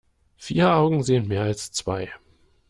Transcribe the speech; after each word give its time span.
Vier 0.35 0.71
Augen 0.73 1.03
sehen 1.03 1.27
mehr 1.27 1.43
als 1.43 1.71
zwei. 1.73 2.11